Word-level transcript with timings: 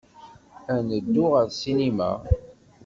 Ad 0.73 0.81
neddu 0.89 1.25
ɣer 1.33 1.47
ssinima? 1.51 2.11